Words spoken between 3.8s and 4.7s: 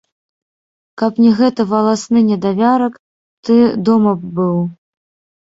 дома б быў.